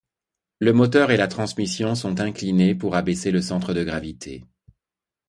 Le 0.57 0.73
moteur 0.73 1.11
et 1.11 1.17
la 1.17 1.27
transmission 1.27 1.93
sont 1.93 2.19
inclinés 2.19 2.73
pour 2.73 2.95
abaisser 2.95 3.29
le 3.29 3.39
centre 3.39 3.75
de 3.75 3.83
gravité. 3.83 4.43